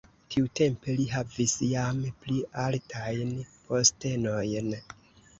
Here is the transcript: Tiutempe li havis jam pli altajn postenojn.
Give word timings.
Tiutempe 0.33 0.93
li 0.99 1.03
havis 1.09 1.51
jam 1.71 1.99
pli 2.23 2.37
altajn 2.63 3.35
postenojn. 3.67 4.73